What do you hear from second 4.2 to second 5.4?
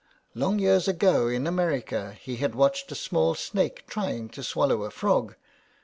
to swallow a frog.